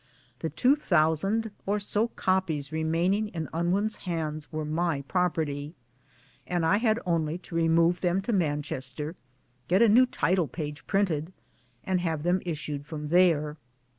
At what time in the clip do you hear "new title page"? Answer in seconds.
9.87-10.87